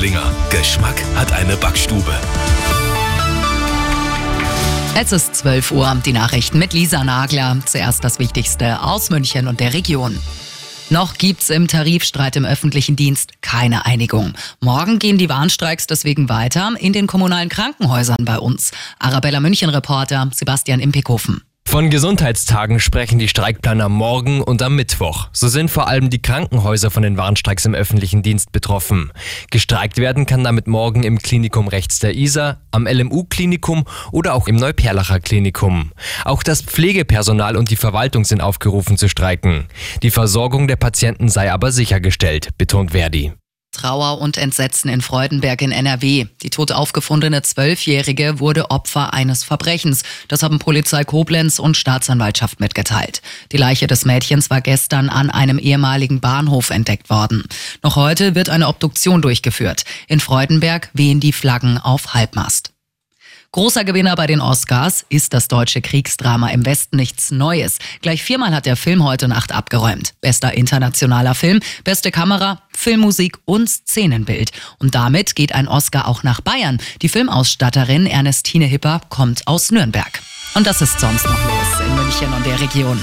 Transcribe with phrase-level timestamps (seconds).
[0.00, 0.32] Linger.
[0.50, 2.14] Geschmack hat eine Backstube.
[4.94, 7.56] Es ist 12 Uhr, die Nachrichten mit Lisa Nagler.
[7.66, 10.16] Zuerst das Wichtigste aus München und der Region.
[10.88, 14.34] Noch gibt's im Tarifstreit im öffentlichen Dienst keine Einigung.
[14.60, 18.70] Morgen gehen die Warnstreiks deswegen weiter in den kommunalen Krankenhäusern bei uns.
[19.00, 21.42] Arabella München Reporter Sebastian Impikhofen.
[21.68, 25.28] Von Gesundheitstagen sprechen die Streikplaner morgen und am Mittwoch.
[25.34, 29.12] So sind vor allem die Krankenhäuser von den Warnstreiks im öffentlichen Dienst betroffen.
[29.50, 34.56] Gestreikt werden kann damit morgen im Klinikum rechts der Isar, am LMU-Klinikum oder auch im
[34.56, 35.92] Neuperlacher Klinikum.
[36.24, 39.66] Auch das Pflegepersonal und die Verwaltung sind aufgerufen zu streiken.
[40.02, 43.34] Die Versorgung der Patienten sei aber sichergestellt, betont Verdi.
[43.78, 46.26] Trauer und Entsetzen in Freudenberg in NRW.
[46.42, 50.02] Die tot aufgefundene Zwölfjährige wurde Opfer eines Verbrechens.
[50.26, 53.22] Das haben Polizei Koblenz und Staatsanwaltschaft mitgeteilt.
[53.52, 57.44] Die Leiche des Mädchens war gestern an einem ehemaligen Bahnhof entdeckt worden.
[57.82, 59.84] Noch heute wird eine Obduktion durchgeführt.
[60.08, 62.72] In Freudenberg wehen die Flaggen auf Halbmast.
[63.52, 67.78] Großer Gewinner bei den Oscars ist das deutsche Kriegsdrama im Westen nichts Neues.
[68.02, 70.12] Gleich viermal hat der Film heute Nacht abgeräumt.
[70.20, 74.50] Bester internationaler Film, beste Kamera, Filmmusik und Szenenbild.
[74.78, 76.78] Und damit geht ein Oscar auch nach Bayern.
[77.00, 80.20] Die Filmausstatterin Ernestine Hipper kommt aus Nürnberg.
[80.54, 83.00] Und das ist sonst noch los in München und der Region.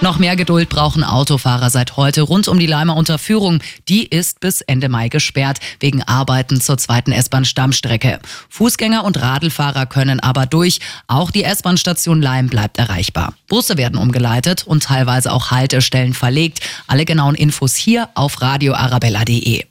[0.00, 3.60] Noch mehr Geduld brauchen Autofahrer seit heute rund um die Leimer Unterführung.
[3.88, 8.20] Die ist bis Ende Mai gesperrt wegen Arbeiten zur zweiten S-Bahn-Stammstrecke.
[8.48, 10.78] Fußgänger und Radlfahrer können aber durch.
[11.08, 13.34] Auch die S-Bahn-Station Leim bleibt erreichbar.
[13.48, 16.60] Busse werden umgeleitet und teilweise auch Haltestellen verlegt.
[16.86, 19.64] Alle genauen Infos hier auf radioarabella.de.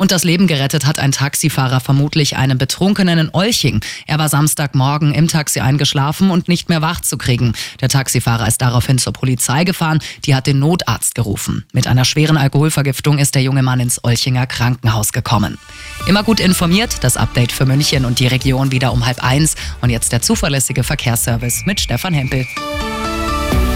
[0.00, 3.82] Und das Leben gerettet hat ein Taxifahrer vermutlich einem Betrunkenen in Olching.
[4.06, 7.52] Er war Samstagmorgen im Taxi eingeschlafen und nicht mehr wach zu kriegen.
[7.82, 9.98] Der Taxifahrer ist daraufhin zur Polizei gefahren.
[10.24, 11.66] Die hat den Notarzt gerufen.
[11.74, 15.58] Mit einer schweren Alkoholvergiftung ist der junge Mann ins Olchinger Krankenhaus gekommen.
[16.06, 19.54] Immer gut informiert, das Update für München und die Region wieder um halb eins.
[19.82, 22.46] Und jetzt der zuverlässige Verkehrsservice mit Stefan Hempel.